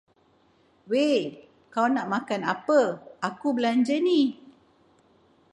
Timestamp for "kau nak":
1.73-2.05